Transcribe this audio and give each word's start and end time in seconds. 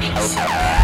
House. 0.00 0.79